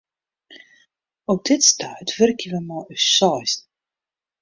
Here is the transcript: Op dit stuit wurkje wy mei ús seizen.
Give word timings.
Op 1.33 1.41
dit 1.49 1.63
stuit 1.71 2.11
wurkje 2.17 2.49
wy 2.53 2.61
mei 2.67 2.83
ús 2.93 3.03
seizen. 3.17 3.61